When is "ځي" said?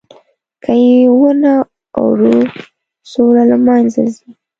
4.15-4.29